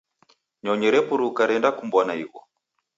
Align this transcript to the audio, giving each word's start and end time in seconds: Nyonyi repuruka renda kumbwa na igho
Nyonyi 0.63 0.87
repuruka 0.95 1.41
renda 1.49 1.69
kumbwa 1.77 2.01
na 2.07 2.13
igho 2.23 2.39